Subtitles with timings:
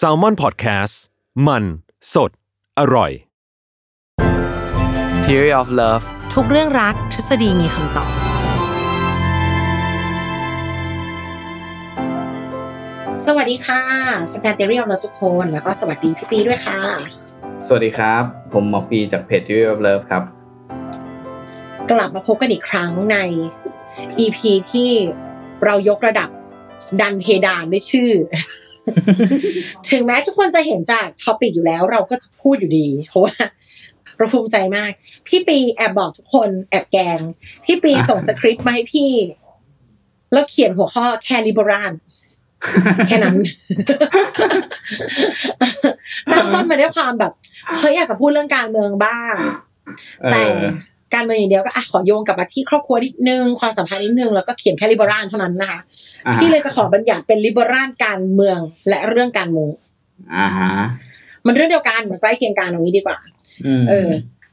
[0.00, 0.94] s a l m o n PODCAST
[1.46, 1.64] มัน
[2.14, 2.30] สด
[2.78, 3.10] อร่อย
[5.24, 8.12] Theory of Love ทุกเรื่องรักทฤษฎีมีคำตอบ
[13.26, 13.82] สวัสดีค่ะ
[14.28, 16.78] แฟนๆเทอรี่ของเราทุกคน แล้วก็สวัสดีพี่ปีด้วยค่ะ
[17.66, 18.22] สวัสดีครับ
[18.52, 20.22] ผมหมอปีจากเพจ Theory of Love ครับ
[21.90, 23.16] กลับมาพบกันอีกครั้งใน
[24.18, 24.38] EP
[24.72, 24.90] ที่
[25.64, 26.28] เรายกระดับ
[27.00, 28.12] ดันเพดานด้วยชื่อ
[29.90, 33.34] ถึงแม้ทุกคนจะเห็นจาก topic อยู่แล้ว เราก็จะพูดอยู่ดี เพราะว่า
[34.16, 34.90] เราภูมิใจมาก
[35.28, 37.18] พี่ปีแอบบอกทุกคนแอบแกง
[37.64, 39.10] พี่ปีส่งสคริปต์มาให้พี่
[40.32, 41.92] แล้วเขียนหัวข้อแค่ลิเบอร่าน
[43.06, 43.36] แค่นั้น
[46.30, 47.32] ตั้งต้นมาด้วยความแบบ
[47.78, 49.34] เฮ้ยอยากจะพูดเรื่องการเมืองบ้าง
[50.32, 50.42] แต่
[51.14, 55.80] การเมืองอย่างเดียวก็อะขอโยงกลับมาที่ครอบครัวนิดนึงความสัมพันธ์นิดนึงแล้วก็เขียนแค่ลิเบอรานเท่านั้นนะคะ
[56.26, 59.70] อ่าฮะพี่เลยจะขอบัญญัติเป็นลิเบอรานการเมืองและเรื่องการเมือง
[60.36, 60.72] อ่าฮะ
[61.46, 63.18] มันเรื่องเดียวกันมันใกล้เคียงกันตรงนี้ดีกว่า
[63.66, 64.08] อืมเออ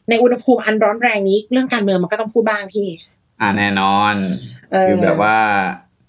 [0.09, 2.88] ในอุณหภูมิอันร้อนแรงนี้ เรื่องการเมืองมันก็ต้องพูดบ้างพี่
[3.41, 4.16] อ่าแน่นอน
[4.71, 5.35] เออคือแบบว่า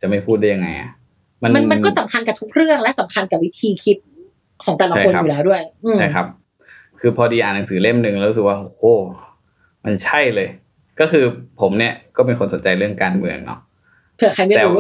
[0.01, 0.91] จะไม่พูดได้ยังไงอะ
[1.43, 3.97] มันมันก็สำคัญกับทุกเรื่องและสำคัญกับวิธีคิด
[4.65, 6.27] ของแต่ละคนใช่ครับอยู่แล้วด้วยอืมใช่ครับ
[7.01, 8.85] คือพอดีอ่านหนังสือเล่มหนึ่งแล้วรู้สึกว่าโอ้โห
[9.85, 10.49] มันใช่เลย
[11.01, 11.25] ก็คือ
[11.61, 13.61] ผมเนี่ยก็เป็นคนสนใจเรื่องการเมืองเนาะ
[14.17, 14.77] เผื่อใครไม่รู้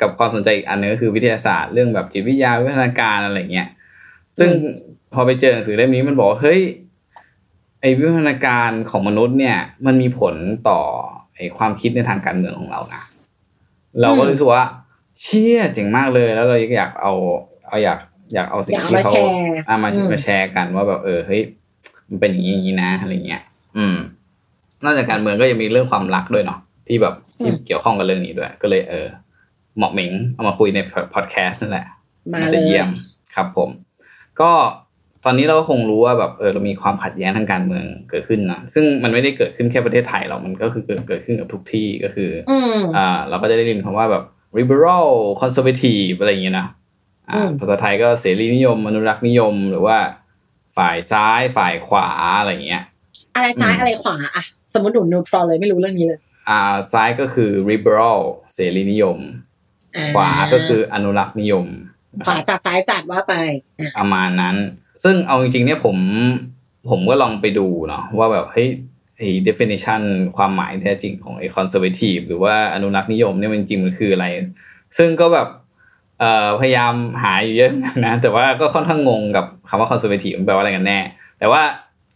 [0.00, 3.68] กับความสนใจอีกอันนึงก็คือวิทยาศาสตร์เรื่องแบบจิตวิทยาวิวัฒนาการอะไรเงี้ย
[4.38, 4.74] ซึ่งอืม
[5.14, 6.60] พอไปเจอหนังสือเล่มนี้มันบอกว่าเฮ้ย
[7.80, 10.34] ไอวิวัฒนาการของมนุษย์เนี่ย มันมีผล
[10.68, 10.80] ต่อ
[11.36, 13.02] ไอความคิดในทางการเมืองของเรานะ
[14.00, 14.64] เราก็รู้สึกว่า
[15.20, 17.12] เชี่ยเจ๋งมากเลย แล้วเราอยากเอา
[17.68, 17.98] เอาอยาก
[18.34, 19.30] อยากเอาสิ่งอยากเอาที่มาเขาแชร์
[19.68, 21.42] อะมาอืมมาแชร์กันว่าแบบเออเฮ้ย
[22.08, 23.42] มันเป็นอย่างนี้อย่างนี้นะอะไรเงี้ย
[23.76, 23.96] อืม
[24.84, 26.58] นอกจากการเมืองก็ยังมีเรื่องความรักด้วยเนาะ
[26.88, 29.06] ที่แบบที่เกี่ยวข้องกับเรื่องนี้ด้วย ก็เลยเออ
[29.76, 30.78] เหมาะเหม็งเอามาคุยใน
[31.14, 31.86] พอดแคสต์นั่นแหละ
[32.32, 32.88] มาน่าเลจะยเยี่ยม
[33.34, 33.68] ครับ ผม
[34.40, 34.50] ก็
[35.24, 44.24] ตอนนี้เราก็คงรู้ว่าแบบเออเรามีความขัดแย้งทางการเมืองเกิดขึ้นนะซึ่งมันไม่ได้เกิดขึ้นแค่ประเทศไทยหรอกมันก็คือเกิดเกิดขึ้นกับทุกที่ก็คือออืมอ่า เราก็จะได้ยินคำว่าแบบ
[44.58, 45.06] liberal
[45.40, 46.66] conservative อะไรอย่างเงี้ยนะ
[47.30, 49.96] อ่าอืมภาษาไทยก็เสรีนิยมอนุรักษ์นิยมหรือว่า
[50.76, 52.84] ฝ่ายซ้ายฝ่ายขวาอะไรอย่างเงี้ย
[53.34, 56.60] อะไรซ้ายอืมอะไรขวาอะสมมติหนูนิวทรอลเลยไม่รู้เรื่องนี้เลย อ่า
[56.92, 58.18] ซ้ายก็คือ liberal
[58.54, 59.18] เสรีนิยม
[59.96, 61.66] อ่ขวาก็คืออนุรักษ์นิยม
[62.18, 63.34] นะขครับวาจัดซ้ายจัดว่าไป
[63.80, 64.56] อะประมาณนั้น
[65.04, 65.96] ซึ่งเอาจริงๆเนี่ยผม
[66.90, 68.68] ผมก็ลองไปดูเนาะว่าแบบเฮ้ย
[69.18, 70.02] ไอ้ definition
[70.36, 74.26] ความหมายแท้จริงของไอ้ conservative หรือว่าอนุรักษ์นิยมเนี่ยมันจริงๆมันคืออะไร
[74.98, 75.60] ซึ่งก็แบบเอ่อ
[76.60, 77.70] พยายามหาอยู่เยอะ
[78.06, 80.98] นะแต่ว่าก็ค่อนข้างงงกับคำว่า conservative มันแปลว่าอะไรกันแน่
[81.38, 81.62] แต่ว่า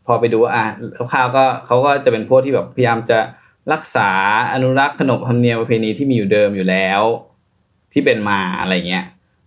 [0.07, 0.65] พอไปดูว่าอะ
[1.13, 3.19] คร่าวๆก็เขาก็จะเป็นพวกที่แบบพยายามจะ
[3.73, 4.11] รักษา
[4.55, 7.01] อนุรักษ์ขนบธรรมเนียมประเพณีที่มีอยู่เดิมอยู่แล้ว
[7.93, 9.05] ที่เป็นมาอะไรเงี้ย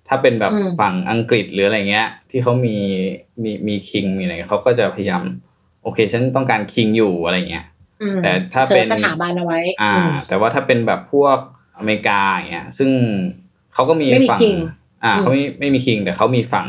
[0.07, 2.75] ถ้าเป็นแบบอืมฝั่งอังกฤษหรืออะไรเงี้ย ที่เขามี
[3.43, 5.23] มีมีคิงมีอะไรเขาก็จะพยายาม
[5.83, 7.65] โอเคฉันต้องการคิงอยู่อะไรเงี้ย
[8.01, 11.37] อืมแต่ถ้าเสิเป็ร์นชสถาบันเอาไว้ อ่าอืมแต่ว่าถ้าเป็นแบบพวก
[11.77, 12.91] อเมริกาอย่างเงี้ย ซึ่ง
[13.73, 14.59] เขาก็มีไม่มีฝั่ง king
[15.03, 16.67] อ่าอืมเขาไม่ไม่มีคิง แต่เขามีฝั่ง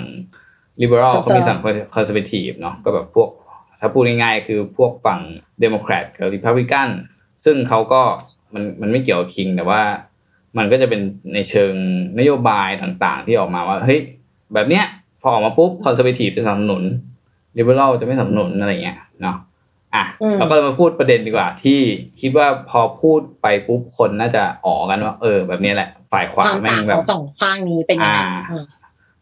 [0.83, 1.59] liberal Conserv เขามีฝั่ง
[1.95, 3.29] conservative เนาะก็แบบพวก
[3.81, 5.21] ถ้าพูดง่ายๆคือพวกฝั่ง
[5.63, 6.89] Democrat กับ Republican
[7.45, 8.03] ซึ่งเขาก็
[8.55, 9.83] มันมันไม่เกี่ยวกับคิง แต่ว่า
[10.59, 11.01] มันก็จะเป็น
[11.35, 11.73] ในเชิง
[12.19, 14.01] นโยบายต่างๆ ที่ออกมาว่าเฮ้ย
[14.55, 14.85] แบบเนี้ย
[15.21, 16.83] พอออกมาปุ๊บ conservative จะสนับสนุน
[17.59, 19.37] liberal จะไม่สนับสนุนอะไรเงี้ยเนาะ
[19.95, 21.81] อะอืมเราก็เลยมาพูดประเด็นดีกว่า ที่
[22.21, 28.65] คิดว่าพอพูดไปปุ๊บคนน่าจะอ๋อกันว่า เออ แบบนี้แหละ ฝ่ายขวาความแม่ต่างงแบขบองสองข้างนี้เป็นยังไงอ่าอืม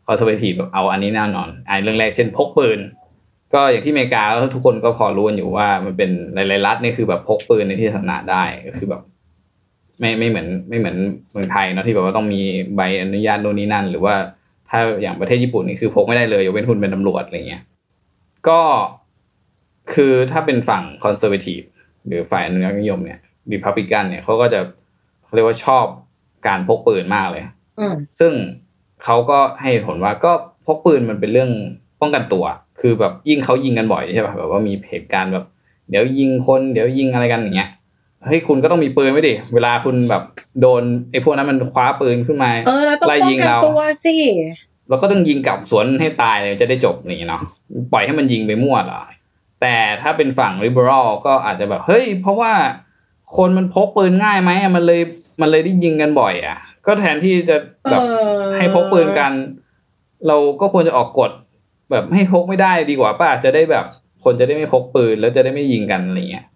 [0.06, 2.78] คอนเซอร์เวทีฟแบบเอาอันนี้แน่นอนอ่าเรื่องแรกเช่นพกปืน
[3.54, 9.02] ก็อย่างที่อเมริกาก็ทุกคนก็พอรู้กันอยู่ว่ามันเป็นหลายๆรัฐนี่คือแบบพกปืนในที่สาธารณะได้ก็คือแบบ
[10.00, 10.96] ไม่ไม่เหมือนไม่เหมือน
[11.32, 12.40] เมืองไทยเนาะที่แบบว่าต้องมี
[12.76, 14.14] ใบอนุญาตโน่นนี่นั่น หรือว่า
[14.70, 17.62] ถ้าอย่างประเทศญี่ปุ่นนี่คือพกไม่ได้เลยยกเว้นคุณเป็นตำรวจอะไรเงี้ย
[18.48, 18.60] ก็
[19.94, 21.60] คือถ้าเป็นฝั่งคอนเซอร์เวทีฟ
[22.06, 23.18] หรือฝ่ายอนุรักษ์นิยมเนี่ย
[23.50, 24.60] รีพับลิกันเนี่ยเขาก็จะ
[25.24, 25.84] เขาเรียกว่าชอบ
[26.46, 27.42] การพกปืนมากเลย
[27.80, 28.32] อืมซึ่ง
[29.04, 30.32] เขาก็ให้เหตุผลว่าก็
[30.66, 31.50] พกปืนมันเป็นเรื่อง
[32.00, 32.44] ป้องกันตัว
[32.80, 35.44] คือแบบยิ่งเขายิงกันบ่อยใช่ป่ะแบบว่ามีเหตุการณ์แบบ
[35.90, 37.70] เดี๋ยวยิงคนเดี๋ยวยิงอะไรกันอย่างเงี้ย
[38.26, 40.22] เฮ้ยคุณก็ต้องมีปืนไว้ดิเวลาคุณแบบ
[40.60, 40.82] โดน
[41.12, 44.16] ไอ้พวกนั้นมันคว้าปืนขึ้นมาเออเราต้องไล่ป้องยิงกันเราตัวสิ
[44.88, 47.42] เราก็ต้องยิงกลับสวนให้ตายเลยจะได้จบนี่เนาะ
[47.92, 49.00] ปล่อยให้มันยิงไปมั่วเหรอ
[49.60, 52.52] แต่ถ้าเป็นฝั่ง liberal ก็อาจจะแบบเฮ้ย เพราะว่า
[53.36, 55.02] คนมันพกปืนง่ายไหมอะมันเลย
[55.40, 58.04] มันเลยได้ยิงกันบ่อย อะ ก็แทนที่จะเอแบบอ
[58.56, 59.32] ให้พกปืนกัน
[60.26, 61.30] เราก็ควรจะออกกฎ
[61.90, 63.84] แบบให้พกไม่ได้ดีกว่าป่ะจะได้แบบ
[64.24, 66.46] คนจะได้ไม่พกปืนแล้วจะได้ไม่ยิงกันอะไรเงี้ย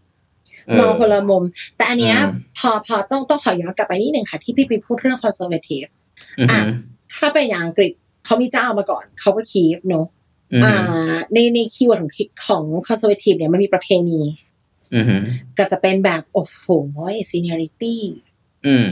[0.66, 1.42] เออมองคนละมุม
[1.76, 5.90] แต่อันเนี้ยอืมพอพอต้องต้องขอย้อนกลับไปนิดหนึ่งค่ะ ที่พี่ปีพูดเรื่อง conservative
[6.40, 6.66] อือหือ
[7.18, 7.92] ถ้าเป็นอย่างอังกฤษ
[8.24, 10.21] เขามีเจ้ามาก่อน เขาก็ keep เนอะอืออ่หือา
[11.34, 12.10] ในใน keyword ของ
[12.46, 14.20] ของ conservative เนี่ยมันมีประเพณี
[14.94, 15.22] อือหือ
[15.58, 16.64] ก็จะเป็นแบบโอ้โห
[17.30, 17.96] seniority
[18.66, 18.86] อืม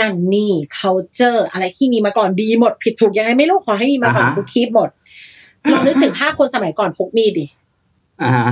[0.00, 4.88] นั่นนี่ culture อะไรที่มีมาก่อนดีหมด ผิดถูกยังไงไม่รู้ขอให้มีมาก่อนอ่าฮะถูก keep หมด
[5.72, 7.46] ลองนึกถึงภาพคนสมัยก่อนพกมีดดิ
[8.22, 8.48] อ่าฮะ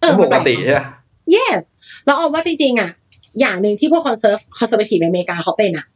[0.00, 0.86] เออปมันกแปลกติใช่ปะ
[1.34, 1.60] yes
[2.04, 2.90] แล้วเอาว่าจริงๆอะ
[3.40, 5.86] อย่างหนึ่งที่พวก conserv conservative ในอเมริกาเขาเป็นอะ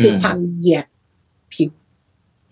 [0.00, 0.86] คือความเหยียด
[1.54, 1.70] ผิว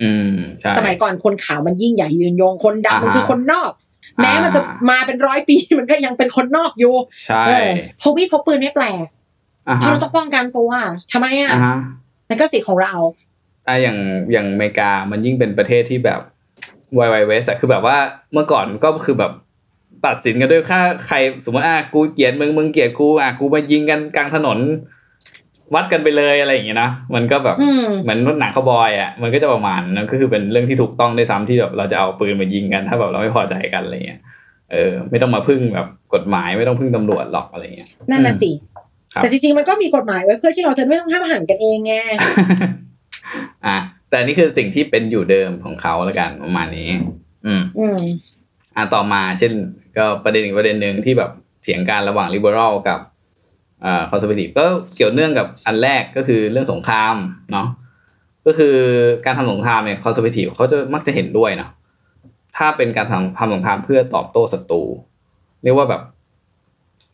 [0.03, 3.71] อืมใช่สมัยก่อนคนขาวมันยิ่งใหญ่ยืนยงคนดำมันอ่าฮะคือคนนอก
[4.19, 4.61] อ่าแม้มันจะ
[4.91, 6.95] มาเป็นร้อยปีมันก็ยังเป็นคนนอกอยู่
[7.27, 7.71] ใช่เออ
[8.03, 9.07] พกมีดพกปืนไม่แปลก
[9.69, 10.71] อ่าเพราะฮะเราต้องป้องกันตัว
[11.13, 11.77] ทำไมอะอ่าฮะ
[12.29, 12.95] นั่นก็สิทธิ์ของเรา
[13.69, 13.99] อะอย่าง
[14.33, 16.21] อย่างอเมริกามันยิ่งเป็นประเทศที่แบบ
[16.99, 17.97] วายวายเวสอะคือแบบว่า
[18.33, 19.33] เมื่อก่อนก็คือแบบ
[20.07, 24.59] ตัดสินกันด้วยค่าใครสมมติอะกูเกลียดมึงมึงเกลียดกูอะกูมายิงกันกลางถนน
[25.75, 34.21] วัดกันไปเลยอะไรอย่างเงี้ยนะมันก็แบบอืมเหมือนหนังคาวบอยอะมันก็จะประมาณนั้นก็คือเป็นเรื่องที่ถูกต้องได้วยซ้ำที่แบบเราจะเอาปืนมายิงกัน ถ้าแบบเราไม่พอใจกันอะไรเงี้ย
[34.73, 38.51] เออ ไม่ต้องมาพึ่งแบบกฎหมายไม่ต้องพึ่งตำรวจหรอกอะไรเงี้ยนั่นน่ะสิ
[39.13, 41.93] ครับแต่จริงๆมันก็มีกฎหมายไว้เพื่อที่เราจะไม่ต้องห้ามอาหารกันเองไง
[43.67, 43.79] อะ
[44.11, 46.89] แต่นี่คือสิ่งที่เป็นอยู่เดิมของเขาแล้วกันประมาณนี้
[47.47, 47.99] อืมอืม
[48.77, 49.53] อะต่อมาเช่น
[49.97, 51.31] ก็ประเด็นอีกประเด็นหนึ่งที่แบบ
[51.63, 53.01] เถียงกันระหว่าง liberal กับ
[53.85, 54.65] อ่า conservative ก็
[54.95, 57.15] เกี่ยวเนื่องกับอันแรกก็คือเรื่องสงคราม
[57.53, 57.69] เนาะ
[58.47, 58.77] ก็คือ
[59.25, 61.71] การทำสงครามเนี่ย conservative เขาจะมักจะเห็นด้วยเนาะ
[62.57, 64.83] ถ้าเป็นการทำทำสงครามเพื่อตอบโต้ศัตรู
[65.63, 66.03] เรียกว่าแบบ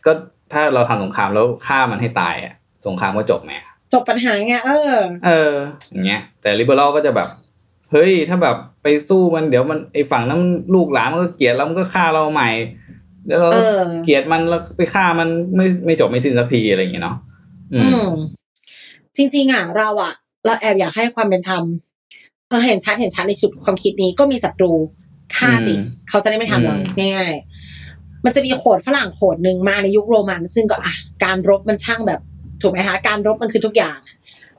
[0.06, 0.12] ก็
[0.52, 2.54] ถ้าเราทำสงครามแล้วฆ่ามันให้ตายอะ
[2.86, 3.52] สงครามก็จบไหม
[3.92, 4.94] จบปัญหาไงเออ
[5.26, 5.52] เออ
[5.90, 7.28] อย่างเงี้ย แต่ liberal ก็จะแบบ
[7.92, 12.48] เฮ้ย ถ้าแบบไปสู้มันเดี๋ยวมันไอฝั่งนั้นมันลูกหลานมันก็เกลียดแล้วมันก็ฆ่าเราใหม่
[13.30, 17.16] แล้วเราเออเกลียดมันแล้วไปฆ่ามันไม่ไม่จบไม่สิ้นสักทีอะไรอย่างเงี้ยเนาะ
[17.74, 18.12] อือืมม
[19.16, 20.12] จริง ๆอะเราอะ
[20.44, 21.62] เราแอบอยากให้ความเป็นธรรม
[22.48, 24.72] เออเห็นชัดเห็นชัดในชุดความคิดนี้ก็มีศัตรู
[25.36, 30.94] ฆ่าสิอืมเขาจะได้ไม่ทำเราอืมง่ายๆมันจะมีโขดฝรั่งโขดหนึ่งมาในยุคโรมัน ซึ่งก็อะ
[31.24, 32.20] การรบมันช่างแบบ
[32.62, 33.98] ถูกไหมคะการรบมันคือทุกอย่าง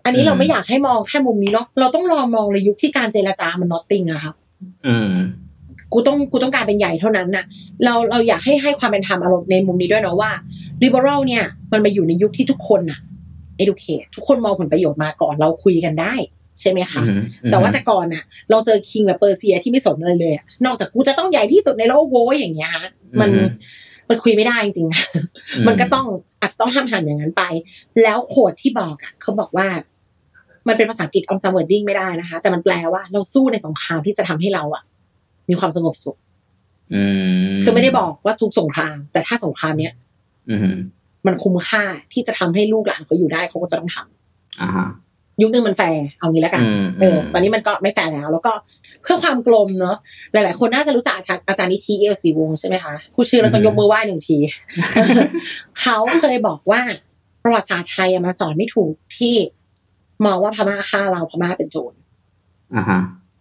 [0.05, 4.35] อันนี้เราไม่อยากให้มองแค่มุมนี้เนาะเราต้องลองมองในยุคที่การเจรจามันนอตติงอะครับ
[4.87, 5.09] อืม
[5.93, 7.45] กูต้องกูต้องการเป็นใหญ่เท่านั้นน่ะ
[7.83, 10.31] เราเราอยากให้ให้ความเป็นธรรมอารมณ์ในมุมนี้ด้วยเนาะว่า
[10.83, 12.99] liberal เนี่ย มันมาอยู่ในยุคที่ทุกคนน่ะ
[13.61, 16.13] educate ทุกคนมองผลประโยชน์มาก่อนเราคุยกันได้
[16.59, 17.21] ใช่ไหมคะอืม
[17.51, 22.87] แต่ว่าแต่ก่อนน่ะ เราเจอ king แบบเปอร์เซียที่ไม่สนอะไรเลยอะนอกจากกูจะต้องใหญ่ที่สุดในโลกโว้ยอย่างเงี้ยฮะ
[23.19, 23.47] มันอืม
[24.09, 25.03] มันคุยไม่ได้จริงๆนะ
[25.67, 26.05] มันก็ต้อง
[26.41, 27.43] อาจจะต้องห้ำหั่นอย่างนั้นไป
[28.01, 29.67] แล้ว quote ที่บอกอะเขาบอกว่า
[30.67, 34.83] มันเป็นภาษาอังกฤษอ n ซ m เวิร์ดดิ้งไม่ได้นะคะ แต่มันแปลว่าเราสู้ในสงครามที่จะทำให้เราอะ
[35.51, 36.17] มีความสงบสุข
[36.93, 37.03] อื
[37.57, 39.93] มคือไม่ได้บอกว่าทุกสงคราม แต่ถ้าสงครามเนี้ย
[40.49, 40.77] อืม
[41.27, 41.83] มันคุ้มค่า
[42.13, 44.87] ที่จะทำให้ลูกหลานเขาอยู่ได้เขาก็จะต้องทำอ่าฮะ
[45.41, 48.51] ยุคนึงมันแฟร์เอางี้แล้วกันอืมเออตอนนี้มันก็ไม่แฟร์แล้ว แล้วก็
[49.01, 49.97] เพื่อความกลมเนาะ
[50.33, 54.37] หลาย ๆ คนน่าจะรู้จักอาจารย์นิธิเอียวศรีวงศ์ใช่ไหมคะพูดชื่อเราต้องยกมือไหว้หนึ่งที
[55.81, 56.81] เขาเคยบอกว่า
[57.43, 59.35] ประวัติศาสตร์ไทยอะมาสอนไม่ถูกที่
[60.25, 61.93] มองว่าพม่าฆ่าเราพม่าเป็นโจร
[62.75, 62.99] อ่าฮะ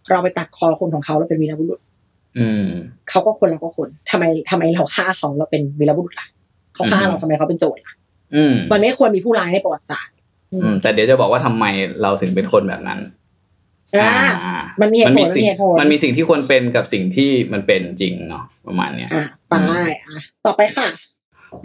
[0.09, 1.90] เราไปตัดคอคนของเขาเราเป็นวีรบุรุษอืม
[3.09, 6.27] เขาก็คนเราก็คนทำไมทำไมเราฆ่าเขาเราเป็นวีรบุรุษล่ะ
[6.73, 7.93] เขาฆ่าเราอืมทำไมเขาเป็นโจรล่ะ
[8.35, 10.15] อืมมันไม่ควรมีผู้ร้ายในประวัติศาสตร์
[10.53, 11.65] อืม แต่เดี๋ยวจะบอกว่าทำไม
[12.01, 12.99] เราถึงเป็นคนแบบนั้น
[14.01, 19.53] อ่าอ่ามันมีเหตุผลสิ่งมันมีเหตุผลมันมีสิ่งที่ควรเป็นกับสิ่งที่มันเป็นจริงเนาะประมาณเนี้ยอะไป
[20.03, 20.87] อะต่อไปค่ะ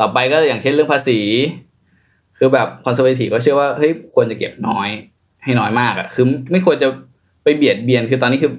[0.00, 1.18] ต่อไปก็อย่างเช่นเรื่องภาษี
[2.38, 4.88] คือแบบคอนเซอร์เวทีฟก็เชื่อว่าเฮ้ยควรจะเก็บน้อย
[5.44, 6.88] ให้น้อยมากอะคือไม่ควรจะ
[7.42, 8.52] ไปเบียดเบียนคือตอนนี้คือ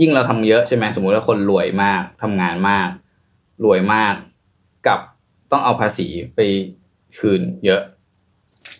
[0.00, 2.88] ยิ่งเราทำเยอะใช่ไหมสมมุติว่าคนรวยมากทำงานมาก
[3.64, 4.14] รวยมาก
[4.86, 5.00] กับ
[5.52, 6.40] ต้องเอาภาษีไป
[7.18, 7.80] คืนเยอะ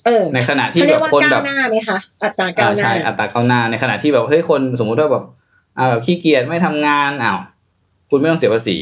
[0.04, 5.24] เออ ในขณะที่เขาแบเรียบกว่าคนแบก้าวบหน้าไหมคะอัตราก้าวหน้าใช่อัตราก้าวหน้า ในขณะที่แบบเฮ้ยคนสมมุติว่าแบบ
[5.78, 7.38] อ่าแบบขี้เกียจไม่ทำงานอ้าว
[8.10, 8.76] คุณไม่ต้องเสียภาษี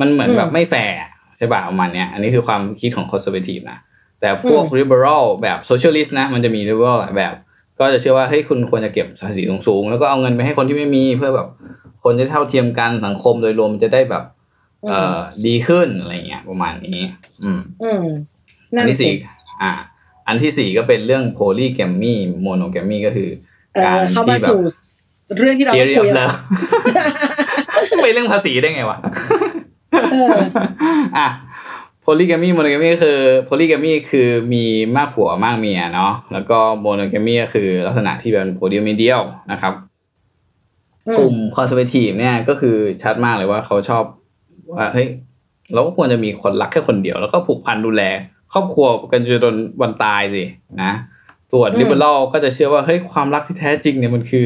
[0.00, 0.96] มันเหมือนอืมแบบไม่แฟร์
[1.36, 3.78] ใช่ป่ะประมาณเนี้ยอันนี้คือความคิดของ conservative นะ
[4.20, 7.34] แต่พวก liberal แบบ socialist นะ มันจะมี liberal หลายแบบ
[7.78, 11.48] ก็จะเชื่อว่าเฮ้ยคุณควรจะเก็บภาษีสูงๆแล้วก็เอาเงินไปให้คนที่ไม่มีเพื่อแบบ
[12.04, 14.24] คนจะเท่าเทียมกันสังคมโดยรวมจะได้แบบ
[14.88, 17.00] เอ่อดีขึ้นอะไรเงี้ยประมาณนี้
[17.44, 18.04] อืมอืม
[18.76, 19.12] นั่อันนที่สิสี่
[19.62, 19.72] อ่า
[20.28, 23.28] อันที่สี่ก็เป็นเรื่องโพลีแกมมี่โมโนแกมมี่ก็คือ
[23.74, 24.60] เออเข้ามาที่แบบสู่
[25.38, 26.36] เรื่องที่เรา theory คุย of แล้ว love
[28.02, 28.98] ไปเรื่องภาษีได้ไงวะ
[30.12, 30.36] เออ
[31.18, 31.28] อะ
[32.08, 34.64] โพลีแกมมี่โมโนแกมมี่ก็คือpolygamy คือมี
[34.96, 39.22] มากผัวมากเมียเนาะแล้วก็ monogamy ก็คือลักษณะที่เป็นผัวเดียวเมียเดียว
[39.52, 39.74] นะครับ
[41.06, 44.04] อืมกลุ่ม conservative เนี่ยก็คือชัดมากเลยว่าเขาชอบ
[44.74, 45.06] ว่าเฮ้ย
[45.72, 48.02] เราก็ควรจะมีคนรักแค่คนเดียว แล้วก็ผูกพันดูแล
[48.52, 50.44] ครอบครัวกันจนวันตายสิ
[50.82, 50.92] นะ
[51.52, 54.44] ส่วน liberal ก็จะเชื่อว่าเฮ้ยความรักที่แท้จริงเนี่ยมันคือ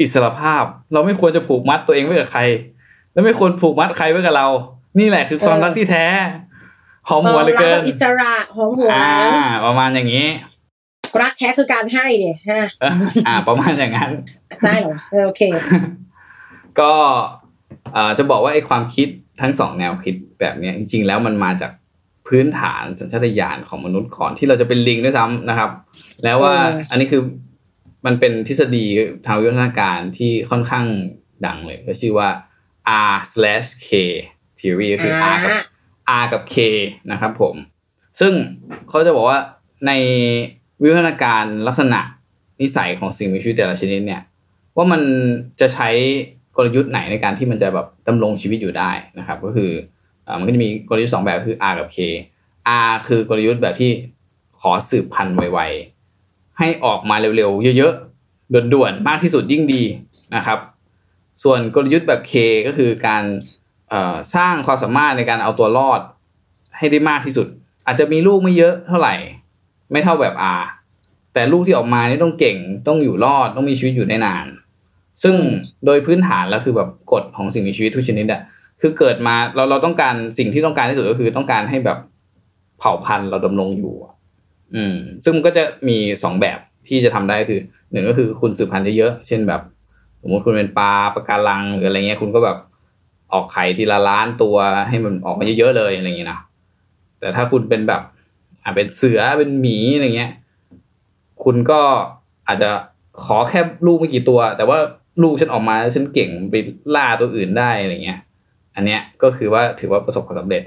[0.00, 2.42] อิสรภาพ เราไม่ควรจะผูกมัดตัวเองไว้กับใคร
[3.12, 4.48] และไม่ควรผูกมัดใครไว้กับเรา
[4.98, 6.06] นี่แหละคือความรักที่แท้
[7.08, 9.12] หอมหัวเหลือเกิรันแบบอิสระหอมหัวอ่า
[9.66, 10.26] ประมาณอย่างนี้
[11.22, 12.94] รักแท้คือการให้เนี่ยฮะเออ
[13.28, 14.10] อ่า ประมาณอย่างนั้น
[14.64, 15.42] ได้เหรอเออโอเค
[16.80, 16.92] ก็
[17.92, 19.08] เอ่อจะบอกว่าไอ้ความคิด
[19.40, 21.72] ทั้งสองแนวคิดแบบเนี้ยจริง ๆ แล้วมันมาจาก
[22.28, 25.70] พื้นฐานสัญชาตญาณของมนุษย์ก่อนที่เราจะเป็นลิงด้วยซ้ำนะครับ
[26.24, 27.22] แล้วว่าเอออัอันนี้คือ
[28.06, 28.84] มันเป็นทฤษฎี
[29.26, 30.84] ทางวิวัฒนาการที่ค่อนข้าง
[31.46, 32.28] ดังเลยก็ชื่อว่า
[33.12, 33.88] R slash K
[34.58, 35.50] theory ก็คือ R กับ
[36.20, 36.56] R กับ K
[37.12, 37.54] นะครับผม
[38.20, 38.32] ซึ่ง
[38.88, 39.38] เขาจะบอกว่า
[39.86, 39.92] ใน
[40.82, 42.00] วิวัฒนาการลักษณะ
[42.60, 44.22] นิสัยของสิ่งมีชีวิตแต่ละชนิดเนี่ย
[44.76, 45.02] ว่ามัน
[45.60, 45.88] จะใช้
[46.56, 49.70] กลยุทธ์ไหนในการที่มันจะแบบดำรงชีวิตอยู่ได้นะครับ ก็คือ
[50.26, 51.98] อมันก็จะมีกลยุทธ์สองแบบคือ R กับ K
[52.86, 53.90] R คือกลยุทธ์แบบที่
[54.60, 59.82] ขอสืบพันธุ์ไวๆให้ออกมาเร็วๆเยอะๆด่วนๆมากที่สุดยิ่งดี
[60.36, 60.58] นะครับ
[61.42, 62.34] ส่วนกลยุทธ์แบบ K
[62.66, 63.24] ก็คือการ
[64.34, 66.00] สร้างความสามารถในการเอาตัวรอด
[66.78, 67.46] ให้ได้มากที่สุด
[67.86, 69.14] อาจจะมีลูกไม่เยอะเท่าไหร่
[69.92, 70.62] ไม่เท่าแบบ R
[71.34, 72.56] แต่ลูกที่ออกมานี่ต้องเก่ง
[72.88, 74.46] ต้องอยู่รอดต้องมีชีวิตอยู่ได้นาน
[75.22, 75.34] ซึ่ง
[75.86, 78.40] โดยพื้นฐานแล้วคือแบบกฎของสิ่งมีชีวิตทุกชนิดอะ
[78.80, 81.98] คือเกิดมาเราเราต้องการสิ่งที่ต้องการที่สุดก็คือต้องการให้แบบ
[82.78, 83.94] เผ่าพันธุ์เราดำรงอยู่
[84.74, 84.94] อืม
[85.24, 87.60] ซึ่งก็จะมีสองแบบที่จะทำได้คือ
[87.92, 89.62] หนึ่งก็คือคุณสืบพันธุ์เยอะๆเช่นแบบ
[90.22, 92.58] สมมติคุณเป็นปลาปะการังหรืออะไรเงี้ยคุณก็แบบ
[93.32, 94.56] ออกไข่ทีละล้านตัว
[94.88, 96.40] ให้มันออกมาเยอะๆเลยอะไรอย่างเงี้ยนะ
[97.20, 98.02] แต่ถ้าคุณเป็นแบบ
[98.62, 100.32] อ่าเป็นเสือเป็นหมีอะไรเงี้ย
[101.44, 101.80] คุณก็
[102.48, 102.70] อาจจะ
[103.24, 104.78] ขอแค่ลูกไม่กี่ตัว แต่ว่า
[105.22, 106.54] ลูกฉันออกมาแล้วฉันเก่งไป
[106.94, 108.20] ล่าตัวอื่นได้อะไรเงี้ย
[108.74, 110.62] อันเนี้ยก็คือว่าถือว่าประสบความสำเร็จ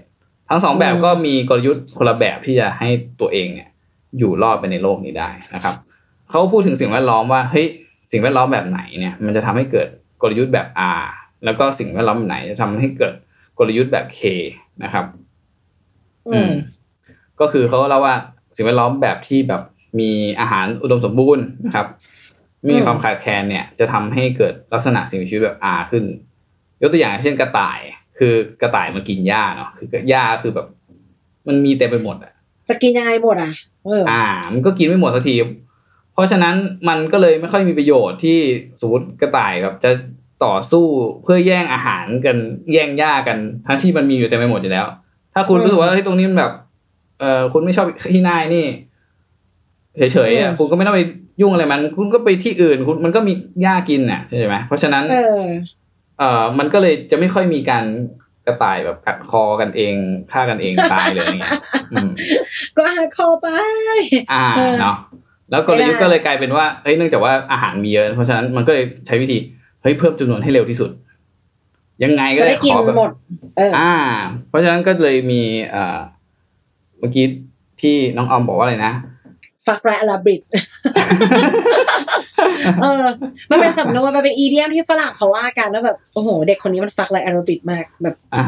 [0.50, 2.89] ทั้งสองแบบก็มีกลยุทธ์คนละแบบที่จะให้
[3.22, 3.70] ตัวเองเนี่ย
[4.17, 5.75] อยู่รอดไปในโลกนี้ได้นะครับ
[6.29, 7.67] เขาพูดถึงสิ่งแวดล้อมว่าเฮ้ย
[8.12, 9.88] สิ่งแวดล้อมแบบไหนเนี่ย มันจะทำให้เกิด
[10.22, 10.67] กลยุทธ์แบบ
[11.01, 11.05] R
[11.45, 13.13] แล้วก็สิ่งแวดล้อมแบบไหนจะทำให้เกิด
[13.57, 14.19] กลยุทธ์แบบ K
[14.83, 15.05] นะครับ
[16.29, 16.51] อืม
[17.39, 18.15] ก็คือเขาเล่าว่า
[18.55, 19.62] สิ่งแวดล้อมแบบที่แบบ
[20.00, 21.88] มีอาหารอุดมสมบูรณ์นะครับ
[22.63, 26.03] ไมมีอืมความขาดแคลนเนี่ย จะทำให้เกิดลักษณะสิ่งมีชีวิตแบบ R ขึ้น
[26.81, 27.79] ยกตัวอย่างเช่นกระต่าย
[28.19, 30.67] คือกระต่ายมันกินหญ้าเนาะ คือหญ้าคือแบบ
[31.47, 32.33] มันมีเต็มไปหมดอะ
[32.69, 33.51] จะกินยังไงหมดอะ
[33.85, 34.23] เอออ่า
[34.53, 35.35] มันก็กินไม่หมดสักที
[36.13, 36.55] เพราะฉะนั้น
[36.89, 38.38] มันก็เลยไม่ค่อยมีประโยชน์ที่
[38.81, 39.91] สมมติกระต่ายแบบจะ
[40.45, 40.85] ต่อสู้
[41.23, 42.38] เพื่อแย่งอาหารกัน
[42.73, 44.85] แย่งหญ้ากันทั้งที่มันมีอยู่เต็มไปหมดอยู่แล้ว
[45.33, 46.51] ถ้าคุณอืมรู้สึกว่าเฮ้ยตรงนี้มันแบบ
[47.19, 48.65] เออคุณไม่ชอบที่นายนี่
[49.97, 51.01] เฉยๆอะอืมคุณก็ไม่ต้องไป
[51.41, 55.43] ยุ่งอะไรมัน คุณก็ไปที่อื่น คุณมันก็มีหญ้ากินน่ะใช่ไหมเพราะฉะนั้น เออ
[56.19, 57.85] เอ่อมันก็เลยจะไม่ค่อยมีการ
[58.45, 59.93] กระต่ายแบบกัดคอกันเอง
[60.31, 61.51] ฆ่ากันเองตายเลยอย่างเงี้ย
[61.91, 62.09] อืม
[62.77, 63.47] ก็หาคอไป
[64.33, 64.97] อ่าเออเนาะ
[65.51, 69.38] แล้วกลยุทธ์ไม่ได้ก็เลยกลายเป็นว่าเฮ้ยเนื่องจากว่าอาหารมีเยอะ เพราะฉะนั้นมันก็เลยใช้วิธี
[69.83, 70.91] เฮ้ยเพิ่มจำนวนให้เร็วที่สุด
[72.03, 73.11] ยังไงก็จะได้ได้กิขนอแบบหมด
[73.57, 73.93] เอออ่า
[74.47, 75.99] เพราะฉะนั้นก็เลยมีเอ่อ
[76.99, 77.25] เมื่อกี้
[77.81, 78.93] ที่น้องออมบอกว่าอะไรนะ
[79.65, 80.41] ฟักแรลาบริด
[82.81, 83.03] เออ
[83.51, 88.43] มันเป็นสำนวนมันเป็นอีเดียมที่ฝรั่งเขาว่ากันแล้วแบบโอ้โห เด็กคนนี้มันฟักไรแอโรบิดมากแบบอ่า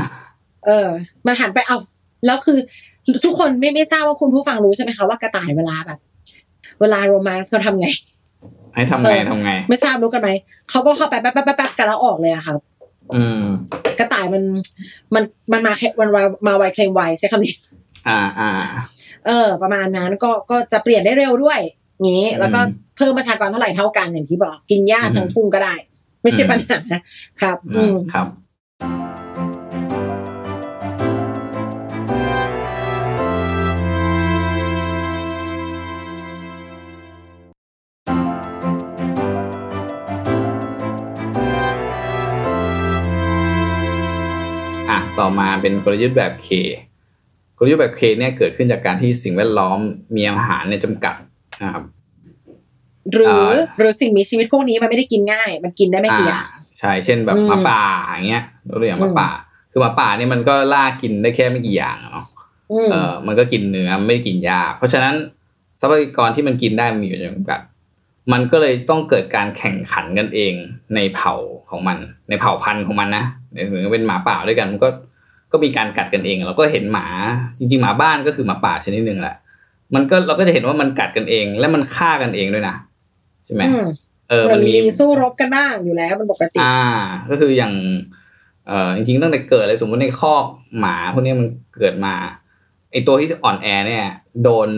[0.65, 0.87] เออ
[1.25, 1.77] มันหันไปเอา
[2.25, 2.57] แล้วคือ
[3.25, 5.99] ทุกคนไม่ไม่ทราบว่าคุณผู้ฟังรู้ใช่ไหมคะว่ากระต่ายเวลาแบบ
[6.81, 7.87] เวลาโรแมนต์เขาทำไง
[8.75, 10.29] ให้ทำไงเออทำไง ไม่ทราบรู้กันไหม
[10.70, 12.53] เขาก็เข้าไปแป๊บแป๊บแป๊บแป๊บกันแล้วออกเลยอะค่ะ
[13.15, 13.44] อืม
[14.00, 14.44] กระต่ายมัน
[15.15, 17.53] มันมันมาแค่มันมามาไวเคลมไวใช้คำนี้
[18.08, 18.51] อ่าอ่า
[19.25, 21.60] เออ ประมาณนั้นก็ก็จะเปลี่ยนได้เร็วด้วย
[22.03, 25.75] งี้ แล้วก็อืมเพิ่มประชากรเท่าไหร่เท่ากันอย่างที่บอกกินหญ้าอืมทั้งทุ่งก็ได้
[26.24, 26.79] ไม่ใช่อืมปัญหา
[27.41, 28.27] ครับ อืมครับ
[44.95, 46.49] อะต่อมาเป็นกลยุทธ์แบบ K
[47.57, 49.79] กลยุทธ์แบบ K เนี่ยเกิดขึ้นจากการที่สิ่งแวดล้อม
[50.15, 51.15] มีอาหารเนี่ยจำกัด
[51.63, 51.83] นะครับ
[53.13, 56.47] หรืออ่าหรือสิ่งมีชีวิตพวกนี้มันไม่ได้กินง่าย มันกินได้ไม่กี่อย่าง
[56.79, 59.29] ใช่เช่นแบบอืมหมาป่าอย่างเงี้ยยกตัวอย่างหมาอืมป่า
[59.71, 62.25] คือหมาป่าเนี่ยมันก็ล่ากินได้แค่ไม่กี่อย่างอะเนาะ
[62.71, 65.13] อืมเออมันก็กินเนื้อไม่ได้กินหญ้าเพราะฉะนั้น
[65.79, 67.59] ทรัพยากรที่มันกินได้มันมีอยู่จำกัด
[68.32, 70.53] มันก็เลยต้องเกิดการแข่งขันกันเอง
[70.96, 71.34] ในเผ่า
[71.70, 71.98] ของมัน
[72.29, 73.25] ในเผ่าพันธุ์ของมันนะ
[73.70, 74.89] หรือเป็นหมาป่าด้วยกันมันก็
[75.51, 77.08] ก็มีการกัดกันเอง เราก็เห็นหมา
[77.60, 79.36] จริงๆหมาบ้านก็คือหมาป่าชนิดหนึ่งแหละ
[79.96, 82.75] มันก็เราก็จะเห็นว่ามันกัดกันเอง และมันฆ่ากันเองด้วยนะ
[83.46, 83.88] ใช่ไหมอืม
[84.29, 86.79] เออมัมันนมีมีสู้รบกันบ้างอยู่แล้วมันปกติ อ่า
[87.29, 87.74] ก็คืออย่าง
[88.67, 90.46] เอ่อจริงๆตั้งแต่เกิดเลยสมมติในคอก
[90.79, 92.13] หมาพวกนี้มันเกิดมา
[92.91, 94.05] ไอตัวที่อ่อนแอเนี่ย
[94.44, 94.70] โดน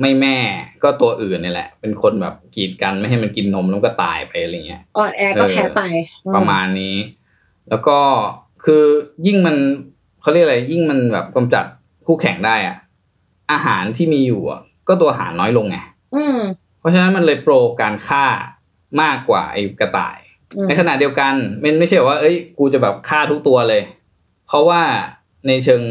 [0.00, 0.36] ไม่แม่
[0.82, 5.82] ก็ตัวอื่นเนี่ยแหละ เป็นคนแบบกีดกันไม่ให้มันกินนมแล้วก็ตายไปอะไรเงี้ยอ่อนแอก็แพ้ไป
[6.24, 6.96] อืประมาณนี้
[7.68, 7.98] แล้วก็
[8.64, 8.84] คือ
[9.26, 9.56] ยิ่งมัน
[10.20, 11.64] เขาเรียกอะไร ยิ่งมันแบบกำจัด
[12.06, 12.76] คู่แข่งได้อะ
[13.52, 15.76] อาหารที่มีอยู่อะก็ตัวอาหารน้อยลงไง
[16.14, 16.38] อืม
[16.80, 18.24] เพราะฉะนั้นมันเลยโปรการฆ่า
[19.02, 20.18] มากกว่าไอ้กระต่าย
[20.56, 23.82] อืมในขณะเดียวกันมันไม่ใช่ว่า เอ้ย กูจะแบบฆ่าทุกตัวเลย
[24.46, 24.82] เพราะว่า
[25.46, 25.82] ในเชิง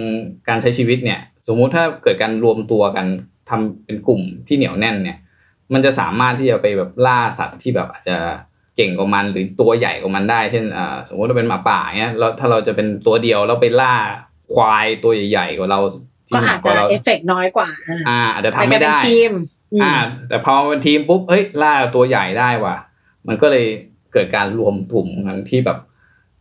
[0.48, 3.06] การใช้ชีวิตเนี่ย สมมุติถ้าเกิดการรวมตัวกัน
[3.50, 5.18] ทำเป็นกลุ่มที่เหนียวแน่นเนี่ย
[5.74, 8.18] มันจะสามารถที่จะไปแบบล่าสัตว์ที่แบบอาจจะ
[8.76, 13.96] เก่งกว่ามันหรือตัวใหญ่กว่ามันได้ เช่นอ่าสมมติเราเป็นหมาป่าเงี้ยแล้วถ้าเราจะเป็นตัวเดียวแล้วไปล่า
[14.54, 15.80] ควายตัวใหญ่ๆกว่าเรา
[16.28, 19.32] ที่ก็หนัอาจกกว่าจะเราเอฟเฟกต์น้อยกว่า อะอ่าอาจจะไปทำกันไม่เป็นได้ทีม
[19.74, 19.94] อืมอ่า
[20.30, 22.76] แต่พอเป็นทีมปุ๊บเฮ้ยล่าตัวใหญ่ได้ว่ะ
[23.28, 23.66] มันก็เลย
[24.14, 25.78] เกิดการรวมกลุ่มกันที่แบบ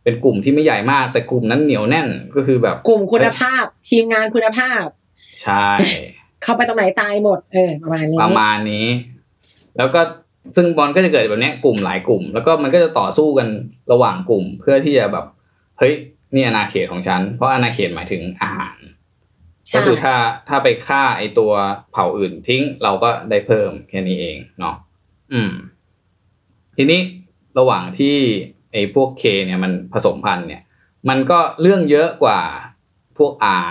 [0.03, 4.83] เป็นกลุ่มที่ไม่ใหญ่มาก แต่กลุ่มนั้นเหนียวแน่นก็คือแบบ กลุ่มคุณภาพ ทีมงานคุณภาพ
[5.43, 5.67] ใช่
[6.43, 8.87] เข้าไปตรงไหนตายหมด เออ ประมาณนี้ ประมาณนี้
[9.77, 10.01] แล้วก็
[10.55, 13.47] ซึ่งบอลก็จะเกิดแบบเนี้ยกลุ่มหลายกลุ่ม แล้วก็มันก็จะต่อสู้กัน
[13.91, 15.25] ระหว่างกลุ่ม เพื่อที่จะแบบ
[15.79, 15.93] เฮ้ย
[16.35, 18.77] นี่อาณาเขตของฉัน เพราะอาณาเขตหมายถึงอาหาร
[19.67, 20.13] ใช่ก็คือถ้า
[20.47, 21.51] ถ้าไปฆ่าไอตัว
[21.91, 24.75] เผ่าอื่นทิ้งเราก็ได้เพิ่มแค่นี้เองเนาะ
[25.33, 25.51] อืม
[26.77, 27.01] ทีนี้
[27.59, 28.15] ระหว่างที่
[28.71, 30.61] ไอพวกเคเนี่ยมันผสมพันธุ์เนี่ย
[31.09, 32.41] มันก็เรื่องเยอะกว่า
[33.17, 33.31] พวก
[33.63, 33.69] R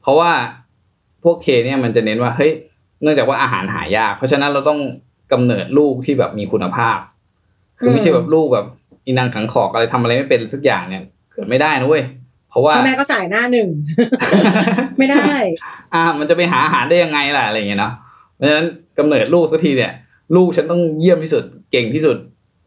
[0.00, 0.32] เพราะว่า
[1.24, 2.52] พวกเคเนี่ยมันจะเน้นว่าเฮ้ย
[3.02, 4.78] เนื่องจากว่าอาหารหายาก เพราะฉะนั้นเราต้อง
[5.32, 6.98] กำเนิดลูกที่แบบมีคุณภาพ
[7.78, 8.66] คือไม่ใช่แบบลูกแบบ
[9.06, 12.04] อีนางขังขอกอะไรทำอะไรไม่เป็นทุกอย่างเนี่ยเกิดไม่ได้นะเว้ย
[12.50, 13.68] เพราะว่าพ่อแม่ก็สายหน้าหนึ่ง
[14.98, 15.26] ไม่ได้
[15.94, 17.92] อ่า มันจะไปหาอาหารได้ยังไงล่ะอะไรอย่างเงี้ยเนาะ
[18.36, 18.66] เพราะฉะนั้น
[18.98, 19.92] กำเนิดลูกสักทีเนี่ย
[20.36, 22.16] ลูกฉันต้องเยี่ยมที่สุดเก่งที่สุด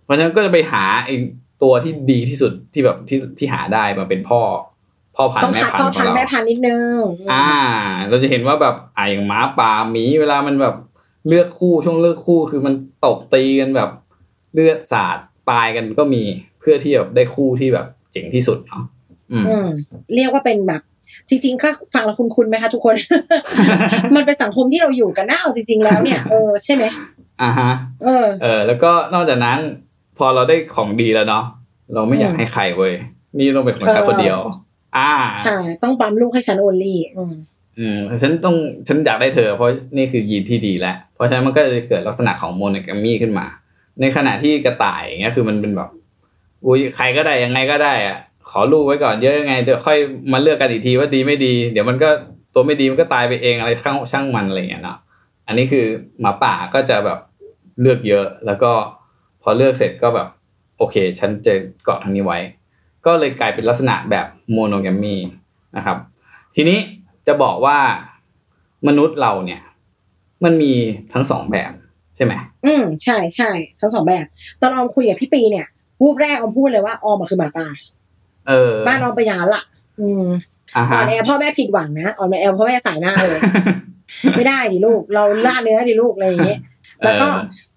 [0.04, 1.16] เพราะฉะนั้นก็จะไปหาไอ้
[1.64, 4.42] ตัวที่ดีที่สุดที่แบบที่ที่หาได้มาเป็นพ่อ
[5.16, 6.96] พ่อพันต้องธุ์แม่คัดพันพ่อธุ์ขอพันงธุ์เราแม่พันธุ์นิดนึง
[7.34, 7.50] อ่า
[8.10, 10.76] เราจะเห็นว่าแบบอ่าอย่างหมาป่าหมีเวลามันแบบ
[11.28, 12.74] เลือกคู่ช่วงเลือกคู่คือมัน
[13.06, 13.90] ตบตีกันแบบ
[14.54, 15.18] เลือดสาด
[15.50, 16.24] ตายกันก็มี
[16.60, 18.84] เพื่อที่แบบได้คู่ที่แบบเจ๋งที่สุดเนาะ
[19.32, 19.68] อืมอืม
[20.16, 20.82] เรียกว่าเป็นแบบ
[21.30, 22.96] จริง ๆ ก็ฟังแล้วคุณคุณไหมคะทุกคน
[24.16, 26.84] มันเป็นสังคมที่เราอยู่กันน่าเอาจริง ๆ แล้วเนี่ยเออใช่ไหม
[27.42, 27.72] อ่าฮะ
[28.04, 29.60] เออ เออ แล้วก็นอกจากนั้น
[30.18, 31.44] พอเราได้ของดีแล้วเนาะ
[31.94, 32.94] เราไม่อยากอืมให้ใครเว้ย
[33.38, 34.40] นี่ต้องเป็นของฉันเออคนเดียว
[34.98, 35.12] อ่า
[35.46, 37.34] ใช่ต้องปั๊มลูกให้ฉันโอลี่อืม
[37.80, 38.56] อืมฉันต้อง
[38.88, 43.46] ฉันอยากได้เธอ เพราะนี่คือยีนที่ดีแล้ว เพราะฉะนั้นมันก็จะเกิดลักษณะของโมโนแกรมี่ขึ้นมา
[44.02, 45.90] ในขณะที่กระต่ายอย่างเงี้ยคือมันเป็นแบบ
[46.66, 48.18] อุ้ยใครก็ได้ยังไงก็ได้อะ
[48.50, 49.98] ขอลูกไว้ก่อนเยอะยังไงเดี๋ยวค่อย
[50.34, 52.10] มาเลือกกันอีกทีว่าดีไม่ดี เดี๋ยวมันก็
[52.54, 54.98] ตัวไม่ดีมันก็ตายไปเองอะไรข้างช่างมันอะไรอย่างเงี้ยเนาะ
[55.48, 55.86] อันนี้คือ
[56.22, 57.20] หมาป่าก็จะแบบ
[57.82, 58.72] เลือกเยอะ แล้วก็
[59.42, 60.28] พอเลือกเสร็จก็แบบ
[60.78, 61.54] โอเค ฉันจะ
[61.84, 62.40] เกาะทางนี้ไว้
[63.06, 65.16] ก็เลยกลายเป็นลักษณะแบบโมโนแกรมี
[65.78, 65.98] นะครับ
[66.56, 66.80] ทีนี้
[67.28, 67.78] จะบอกว่า
[68.88, 69.62] มนุษย์เราเนี่ย
[70.44, 70.74] มันมี
[71.14, 71.72] ทั้งสองแบบ
[72.16, 72.34] ใช่ไหม
[72.66, 74.26] อืมใช่ใช่ทั้งสองแบบ
[74.62, 75.68] ตอนออมคุยกับพี่ปีเนี่ย
[76.02, 77.68] วูบแรกออมพูดเลยว่าออมอะคือหมาป่า
[78.48, 79.64] เออบ้านออมเป็นอย่างนั้นละ
[80.00, 80.26] อืม
[80.76, 83.40] อ่าฮะ on air พ่อแม่ผิดหวังนะ on air พ่อแม่ส่ายหน้าเลย
[84.36, 86.60] ไม่ได้ดิลูก เราล่าเนื้อดิลูกอะไรอย่างเงี้ย
[87.04, 87.30] แล้วก็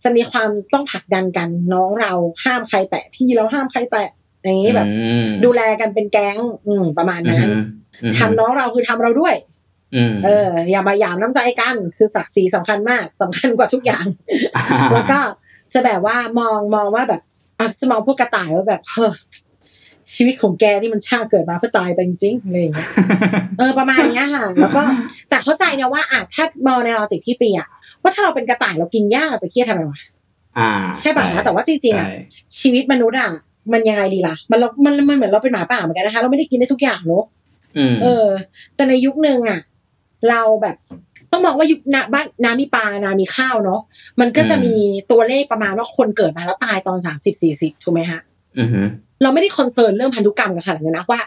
[0.04, 2.12] จะมีความต้องผลักดันกันน้องเรา
[2.44, 4.08] ห้ามใครแตะพี่เราห้ามใครแตะ
[4.46, 7.48] อย่างนี้แบบอืมดูแลกันเป็นแก๊ง อืมประมาณนั้น
[8.02, 9.35] อืมทำน้องเราคือทำเราด้วย
[9.94, 14.06] อืมเออ อย่ามาหยามน้ำใจกัน คือศักดิ์ศรีสำคัญมากสำคัญกว่าทุกอย่าง
[14.94, 15.18] แล้วก็
[15.74, 17.20] จะแบบว่ามองมองว่าแบบ
[17.59, 19.12] อะจะมองพวกกระต่ายว่าแบบเฮ้อ
[20.14, 22.88] ชีวิตของแกนี่มันช่างเกิดมาเพื่อตายไปจริงๆอะไรอย่างเงี้ย
[23.59, 24.82] เออประมาณเนี้ยค่ะ แล้วก็
[25.30, 27.68] แต่เข้าใจนะว่าอะถ้ามองในลอจิกพี่ปีอะ
[28.02, 30.00] ว่าถ้าเราเป็นกระต่ายเรากินหญ้าเราจะเครียดทำไมวะ
[30.59, 32.16] อ่าใช่ป่ะคะแต่ว่าจริงๆอะใช่
[32.61, 33.30] ชีวิตมนุษย์อะ
[33.72, 37.24] มันยังไงดีล่ะ มันเรามันมันเหมือนเราเป็นหมาป่าเหมือนกันนะคะ เราไม่ได้กินได้ทุกอย่างเนอะ
[37.76, 38.26] อืมเออ
[38.76, 39.61] แต่ในยุคหนึ่งอะ
[40.31, 40.76] เราแบบ
[41.33, 43.81] ต้องมองว่ายุคนาบ้านน้ำมีปลานามีข้าวเนาะ
[44.20, 44.74] มันก็จะมี
[45.11, 48.20] ตัวเลขประมาณว่าคนเกิดมาแล้วตายตอนสามสิบสี่สิบถูกไหมฮะ
[48.59, 48.68] อืม
[49.22, 51.20] เราไม่ได้ concern เรื่องพันธุกรรมกันขนาดนั้นนะว่า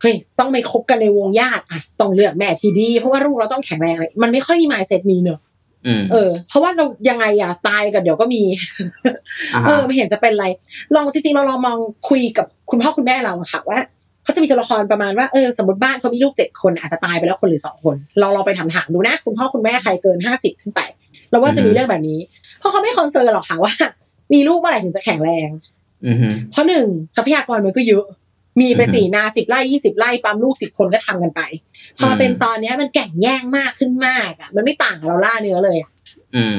[0.00, 5.51] เฮ้ยต้องไม่คบกันในวงญาติอะต้องเลือกแม่ที่ดี เพราะว่าลูกเราต้องแข็งแรงอะไรมันไม่ค่อยมี mindset นี้เนอะอืม
[6.12, 8.42] เออ เพราะว่าเรายังไงอะตายกันเดี๋ยวก็มี
[9.54, 10.46] อ่าเอฮะอไม่เห็นจะเป็นไร
[10.94, 13.78] ลองจริงๆเราลองมองคุยกับคุณพ่อคุณแม่เราอะค่ะว่า
[14.24, 20.80] เขาจะมีตัวละครประมาณว่าเออสมมติบ้านเขามีลูกเจ็ดคนอาจจะตายไปแล้วคนหรือสองคนเราเราไปถามถามๆดูนะคุณพ่อคุณแม่ใครเกินห้าสิบขึ้นไป
[21.30, 22.18] เราว่าจะมีเรื่องแบบนี้
[22.58, 23.72] เพราะเขาไม่ concern หรอกค่ะว่า
[24.32, 25.48] มีลูกเมื่อไหร่ถึงจะแข็งแรง
[26.06, 28.04] อือฮึเพราะหนึ่งทรัพยากรมันก็เยอะ
[28.60, 31.40] มีไปอือฮึสี่นาสิบไร่ยี่สิบไร่ปั๊มลูกสิบคนก็ทำกันไป
[31.98, 35.90] พอมาอืมเป็นตอนเนี้ยมันแก่งแย่งมากขึ้นมากอะ มันไม่ต่างกับเราล่าเนื้อเลยอะ
[36.36, 36.58] อืม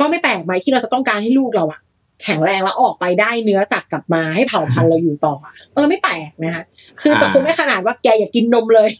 [0.00, 1.80] ก็ไม่แปลกไหมที่เราจะต้องการให้ลูกเราอะ
[2.24, 6.64] แข็งแรงแล้วออกไปได้เนื้อสัตว์กลับมาให้เผ่าพันธุ์เราอยู่ต่ออะเออไม่แปลกนะคะ
[7.00, 8.90] คือแต่อ่าคงไม่ขนาดว่าแกอย่ากินนมเลย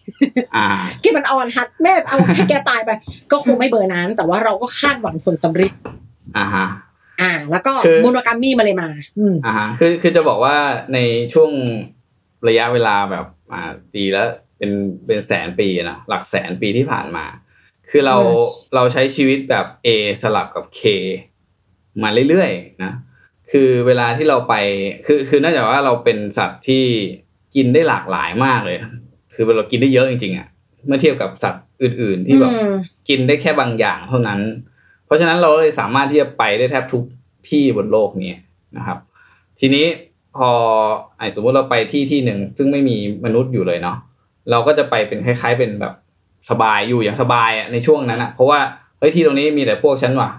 [0.57, 0.66] อ่า
[1.03, 2.90] กินมันอ่อนหัดแม่จะเอาให้แกตายไป
[3.33, 5.72] ก็คงไม่เบอร์นั้น แต่ว่าเราก็คาดหวังผลสำเร็จ
[6.38, 6.66] อ่าฮะ
[7.20, 10.57] อ่า แล้วก็คือโมโนกามีมาเลยมา อืมอ่าฮะคือคือจะบอกว่า
[10.94, 10.98] ใน
[11.33, 11.51] ช่วง
[12.48, 14.70] ระยะเวลาแบบอ่าตีแล้วเป็น
[15.07, 17.24] เป็นแสนปีนะหลักแสนปีที่ผ่านมา
[17.90, 19.88] คือเราอืมเราใช้ชีวิตแบบ A
[20.22, 20.81] สลับกับ K
[22.03, 22.92] มาเรื่อยๆนะ
[23.51, 24.55] คือเวลาที่เราไป
[25.07, 26.85] คือคือเนื่องจากว่าเราเป็นสัตว์ที่
[27.55, 28.79] กินได้หลากหลายมากเลย
[29.35, 30.48] คือเรากินได้เยอะจริงๆอะ
[30.87, 32.74] เมื่อเทียบกับสัตว์อื่น ๆ ที่แบบอืม
[33.09, 34.40] กินได้แค่บางอย่างเท่านั้น
[35.07, 37.05] เพราะฉะนั้นเราเลยสามารถที่จะไปได้แทบทุก
[37.51, 38.38] ที่บนโลกนี้
[38.77, 38.98] นะครับ
[39.61, 39.87] ทีนี้
[40.38, 40.51] พอ
[41.18, 43.96] ไอ้สมมติเราไปที่ที่หนึ่งซึ่งไม่มีมนุษย์อยู่เลยเนาะ
[44.51, 45.94] เราก็จะไปเป็นคล้าย ๆ เป็นแบบ
[46.51, 48.61] สบายอยู่อย่างสบายอะในช่วงนั้นอะเพราะว่า
[48.98, 50.31] เฮ้ยที่ตรงนี้มีแต่พวกฉันว่ะ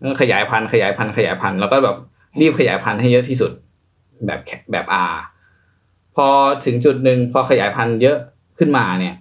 [0.00, 1.96] เออขยายพันธุ์ขยายพันธุ์ขยายพันธุ์แล้วก็แบบ
[2.40, 3.52] รีบขยายพันธุ์ให้เยอะที่สุด
[4.26, 5.04] แบบแคแบบอา
[6.16, 6.26] พอ
[6.64, 8.16] ถึงจุดหนึ่งพอขยายพันธุ์เยอะ
[8.58, 9.16] ขึ้นมาเนี่ย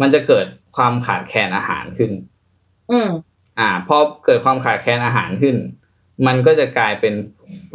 [0.00, 0.46] มันจะเกิด
[0.76, 2.10] ความขาดแคลนอาหารขึ้น
[2.90, 3.08] อืม
[3.58, 5.56] อ่าพอเกิดความขาดแคลนอาหารขึ้น
[6.26, 7.14] มันก็จะกลายเป็น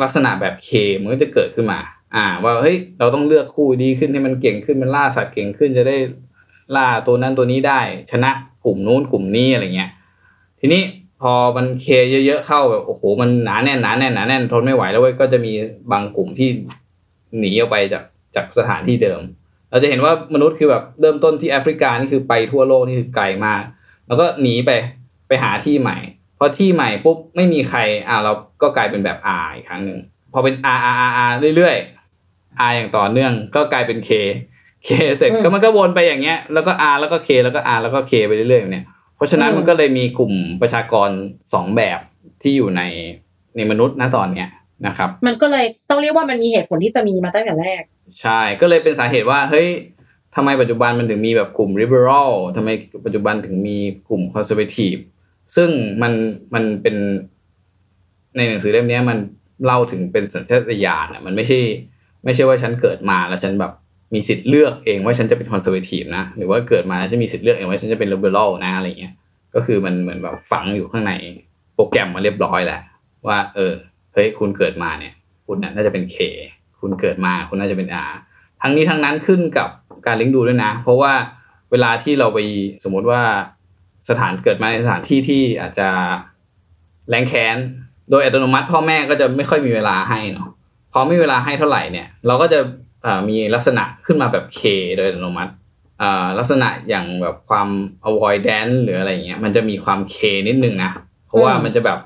[0.02, 0.70] ลักษณะแบบเค
[1.02, 1.80] มันก็จะเกิดขึ้นมา
[2.16, 5.98] อ่า ว่าเฮ้ยเราต้องเลือกคู่ดีขึ้นให้มันเก่งขึ้นมันล่าสัตว์เก่งขึ้นจะได้
[6.76, 7.82] ล่าตัวนั้นตัวนี้ได้
[8.12, 8.32] ชนะ
[8.66, 9.92] กลุ่มนู้นกลุ่มนี้อะไรเงี้ย
[10.60, 10.82] ทีนี้
[11.22, 15.54] พอมันเคเยอะๆเข้าแบบโอ้โหมันหนาแน่นหนาแน่นหนาแน่นทนไม่ไหวแล้วเว้ยก็จะมี
[15.92, 16.50] บางกลุ่มที่
[17.40, 18.04] หนีออกไปจาก
[18.36, 19.22] จากสถานที่เดิม
[19.70, 23.62] เราจะเห็นว่ามนุษย์คือแบบเริ่มต้นที่แอฟริกานี่คือไปทั่วโลกนี่คือไกลมาก
[24.08, 24.72] แล้วก็หนีไป
[25.28, 25.98] ไปหาที่ใหม่
[26.38, 30.00] พอที่ใหม่ปุ๊บไม่มีใครอ่าเราก็กลายเป็นแบบ R อีกครั้งหนึ่ง
[30.34, 34.10] พอเป็น R R R R เรื่อยๆ R อย่างต่อเนื่องก็กลายเป็น K
[34.88, 41.10] K เสร็จอืมก็มันก็วนไปอย่างเงี้ยแล้วก็ R แล้วก็ K แล้วก็ R แล้วก็ K ไปเรื่อยๆอย่างเนี้ยเพราะฉะนั้นอืมมันก็เลยมีกลุ่มประชากร
[41.54, 42.00] สองแบบ
[42.42, 42.82] ที่อยู่ใน
[43.56, 44.50] ในมนุษย์ณตอนเนี้ย
[44.88, 47.82] นะครับ มันก็เลยต้องเรียกว่ามันมีเหตุผลที่จะมีมาตั้งแต่แรก
[48.22, 49.68] ใช่ก็เลยเป็นสาเหตุว่าเฮ้ย
[50.36, 52.70] ทำไมปัจจุบันมันถึงมีแบบกลุ่ม liberal ทำไม
[53.06, 53.78] ปัจจุบันถึงมี
[54.10, 55.00] กลุ่ม conservative
[55.56, 55.70] ซึ่ง
[56.02, 56.14] มัน
[56.54, 56.96] มันเป็น
[58.38, 59.18] ในหนังสือเล่มนี้มัน
[59.66, 61.60] เล่าถึงเป็นสัญชาตญาณอะมันไม่ใช่
[62.26, 63.72] ไม่ใช่ว่าฉันเกิดมาแล้วฉันแบบ
[64.14, 69.14] มีสิทธิ์เลือกเองว่าฉันจะเป็น conservative นะหรือว่าเกิดมาฉันมีสิทธิ์เลือกเองว่าฉันจะเป็น liberal นะอะไรเงี้ย
[69.56, 71.14] ก็คือมันเหมือนแบบฝังอยู่ข้างใน
[71.76, 72.82] โปรแกรมมาเรียบร้อยแหละ
[73.28, 73.74] ว่า เออ
[74.14, 75.14] เฮ้ยคุณเกิดมาเนี่ย
[75.48, 76.18] คุณน่าจะเป็น K
[76.80, 78.14] คุณเกิดมาคุณน่าจะเป็น R
[78.62, 79.70] ทั้งนี้ทั้งนั้นขึ้นกับ
[80.06, 81.14] การเลี้ยงดูด้วยนะ เพราะว่า
[81.72, 82.40] เวลาที่เราไป
[82.84, 83.22] สมมติว่า
[84.10, 85.90] สถานเกิดมาในสถานที่ที่อาจจะ
[87.10, 87.58] แรงแค้น
[88.10, 90.50] โดยอัตโนมัติ พ่อแม่ก็จะไม่ค่อยมีเวลาให้เนาะ
[90.94, 92.60] พอไม่มีเวลาให้เท่าไหร่เนี่ย เราก็จะ
[93.30, 94.62] มีลักษณะขึ้นมาแบบ K
[94.98, 95.52] โดยอัตโนมัติ
[96.40, 97.68] ลักษณะอย่างแบบความ
[98.10, 100.18] avoidance หรืออะไรอย่างเงี้ยมันจะมีความ K
[100.48, 100.92] นิดนึงนะ
[101.28, 102.00] เพราะว่ามันจะแบบ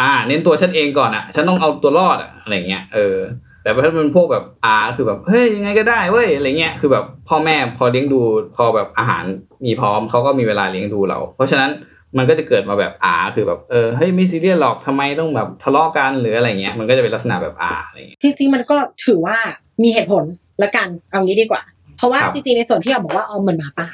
[0.00, 3.16] อ่า เน้นตัวฉันเองก่อนอะฉันต้องเอาตัวรอดอะอะไรเงี้ยเออ
[3.64, 8.20] แต่ถ้าเป็นพวกแบบอาคือแบบเฮ้ยยังไงก็ได้เว้ยอะไรเงี้ยคือแบบพ่อแม่พอเลี้ยงดู
[8.56, 9.24] พอแบบอาหาร
[9.64, 11.70] มีพร้อมเขาก็มีเวลาเลี้ยงดูเรา เพราะฉะนั้น
[12.18, 19.36] มันก็จะเกิดมาแบบอาคือแบบเออเฮ้ยไม่ซีเรียสหรอกทำไมต้องแบบทะเลาะกันหรืออะไรเงี้ยมันก็จะเป็นลักษณะแบบอาอะไรเงี้ยจริงๆมันก็ถือว่า
[19.82, 20.24] มีเหตุผล
[20.62, 21.62] ละกันเอางี้ดีกว่า
[21.96, 23.88] เพราะว่าครับจริงๆในส่วนที่เราบอกว่าเอาเหมือนหมาป่า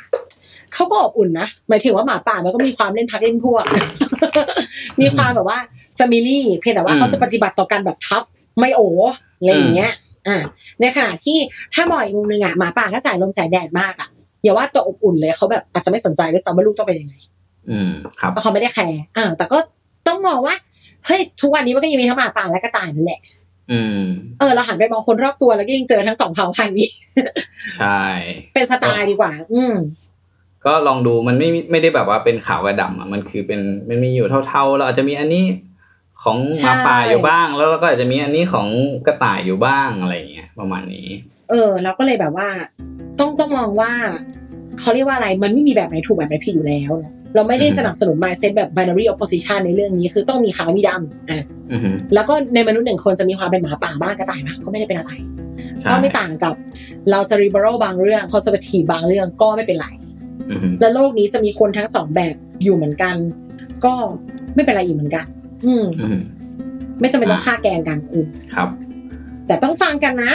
[0.75, 3.65] เขาก็อบอุ่นนะหมายถึงว่าหมาป่ามันก็มีความเล่นพรรคเล่นพวก
[5.01, 5.59] มีความแบบว่า
[5.97, 8.25] family เพียงแต่ว่าอืมเขาจะปฏิบัติต่อกันแบบ tough
[8.59, 8.81] ไม่โอ๋
[9.41, 9.93] อะไรอย่างเงี้ย
[10.29, 10.37] อ่า
[10.81, 11.39] ในขณะที่
[11.75, 14.09] ถ้ามองอีกมุมหนึ่งอะหมาป่าถ้าสายลมสายแดดมากอะ
[14.43, 17.15] อย่าว่าตัวอบอุ่นเลยเขาแบบอาจจะไม่สนใจด้วยซ้ำว่าลูกต้องเป็นยังไง
[17.71, 19.59] อืม ครับเพราะเขาไม่ได้แคร์อ่าแต่ก็
[20.09, 20.55] ต้องมองว่า
[21.07, 23.21] เฮ้ยทุกวันนี้มันก็ยังมีทั้งหมาป่าและกระต่ายนั่นแหละ
[23.73, 24.01] อืม
[24.39, 26.89] เออเราหันไปมองคนรอบตัวแล้วก็ยังเจอทั้งสองเผ่าพันธุ์นี้
[27.79, 28.05] ใช่
[28.55, 29.75] เป็นสไตล์ดีกว่า อืม
[30.67, 35.45] ก็ลองดูมันไม่ไม่ได้แบบว่าเป็นขาวกับดำอะมันคือเป็นมันมีอยู่เท่าๆ เราอาจจะมีอันนี้
[36.25, 38.69] ของหมาป่าใช่อยู่บ้าง แล้วเราก็อาจจะมีอันนี้ของ
[39.07, 41.09] กระต่ายอยู่บ้างอะไรอย่างเงี้ยประมาณนี้
[41.51, 42.49] เออเราก็เลยแบบว่า
[43.19, 43.93] ต้องต้องมองว่า
[44.81, 55.13] เขาเรียกว่าอะไรมันไม่มีแบบไหนถูกแบบไหนผิดอยู่แล้วเนอะเราไม่ได้อือฮึสนับสนุน mindset แบบ binary opposition ในเรื่องนี้ คือต้องมีขาวมีดำอะอือฮึแล้วก็ในมนุษย์หนึ่งคนจะมีความเป็นหมาป่าบ้างกระต่ายบ้างก็ไม่ได้เป็นอะไร
[55.81, 56.55] ใช่ก็ไม่ต่างกับ
[57.11, 59.89] เราจะ liberal บางเรื่อง conservative บางเรื่องก็ไม่เป็นไร
[60.51, 63.17] อือฮึและโลกนี้จะมีคนทั้งสองแบบอยู่เหมือนกัน
[63.85, 63.95] ก็
[64.55, 65.27] ไม่เป็นไรอีกเหมือนกัน
[65.67, 66.17] อืมอือฮึ
[67.01, 68.69] ไม่จำเป็นต้องฆ่าแกล้งกันอืมครับ
[69.47, 70.33] แต่ต้องฟังกันนะ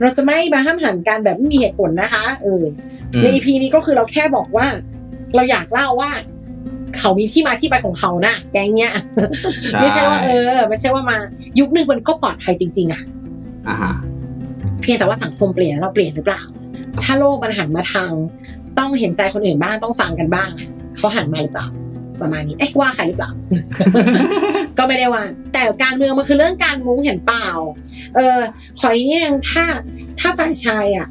[0.00, 2.62] เราจะไม่มาห้ามหันกันแบบไม่มีเหตุผลนะคะเออ
[3.22, 4.66] ใน EP นี้ก็คือเราแค่บอกว่า
[5.34, 6.10] เราอยากเล่าว่า
[6.98, 8.92] เขามีที่มาที่ไปของเขานะแกงเนี้ย
[9.80, 11.18] ไม่ใช่ว่าเออ ไม่ใช่ว่ามา
[11.58, 13.02] ยุคหนึ่งมันก็ปลอดภัยจริง ๆอะ
[13.68, 13.92] อ่าฮะ
[14.80, 16.42] เพียงแต่ว่าสังคมเปลี่ยนเราเปลี่ยนหรือเปล่า
[17.04, 18.10] ถ้าโลกมันหันมาทาง
[18.78, 21.66] ต้องเห็นใจคนอื่นบ้างต้องฟังกันบ้างอะเขาหันมาหรือเปล่า
[22.22, 23.30] ประมาณนี้ เอ๊ะว่าใครหรือเปล่า
[24.78, 27.48] ก็ไม่ได้ว่า แต่การเมืองมันคือเรื่องการมุ้งเห็นเปล่า
[28.16, 28.38] เออ
[28.80, 29.64] ขออีกนิดนึงถ้า
[30.20, 31.08] ถ้าฝ่ายชายอะ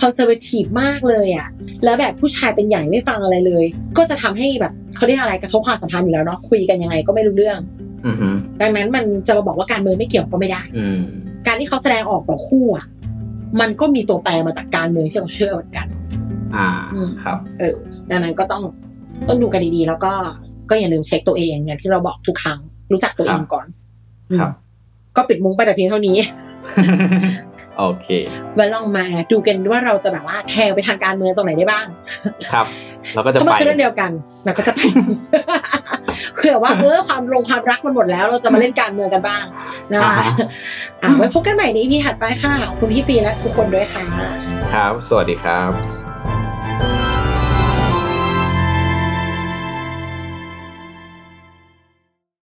[0.00, 1.48] คอนเซอร์เวทีฟมากเลยอะ
[1.84, 3.64] แล้วแบบผู้ชายเป็นใหญ่ไม่ฟังอะไรเลย
[3.96, 7.58] ก็จะทำให้แบบเขาเรียกอะไรกระทบความสัมพันธ์อยู่แล้วเนาะคุยกันยังไงก็ไม่รู้เรื่อง
[8.06, 8.28] อือฮึ
[8.62, 11.00] ดังนั้นมันจะมาบอกว่าการเมืองไม่เกี่ยวก็ไม่ได้อืม
[11.46, 12.86] การที่เขาแสดงออกต่อคู่อะ
[13.60, 15.86] มันก็มีตัวแปรมาจากการเมืองที่เราเชื่อเหมือนกัน
[16.56, 17.74] อ่าอืมครับ เออ
[18.10, 18.62] ดังนั้นก็ต้อง
[19.28, 20.12] ต้องดูกันดีๆ แล้วก็
[20.70, 22.58] ก็อย่าลืมเช็คตัวเองอย่างที่เราบอกทุกครั้ง
[22.92, 23.66] รู้จักตัวเองก่อน
[24.40, 24.70] ครับอืม
[25.16, 26.16] ก็ปิดมุ้งไปแต่เพียงเท่านี้
[27.78, 28.08] โอเค
[28.54, 31.86] ไว้ลองมาดูกันว่าเราจะแบบว่าแทงไปทางการเมืองตรงไหนได้บ้าง
[32.52, 32.66] ครับ
[33.14, 34.10] เราก็จะเพราะมันไปคือเรื่องเดียวกัน
[34.44, 34.80] เราก็จะไป
[36.36, 39.44] เผื่อว่าเออความลงความรักมันหมดแล้ว เราจะมาเล่นการเมืองกันบ้าง
[39.92, 40.18] นะคะ
[41.02, 44.04] อะไว้พบกันใหม่ใน EP ถัดไปค่ะขอบคุณพี่ปีและทุกคนด้วยค่ะ
[44.72, 45.99] ครับ สวัสดีครับ